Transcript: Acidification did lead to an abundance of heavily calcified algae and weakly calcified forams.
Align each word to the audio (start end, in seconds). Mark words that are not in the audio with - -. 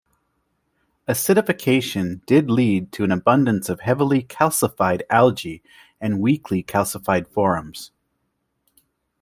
Acidification 1.07 2.25
did 2.25 2.49
lead 2.49 2.91
to 2.93 3.03
an 3.03 3.11
abundance 3.11 3.69
of 3.69 3.81
heavily 3.81 4.23
calcified 4.23 5.03
algae 5.11 5.61
and 5.99 6.19
weakly 6.19 6.63
calcified 6.63 7.27
forams. 7.27 7.91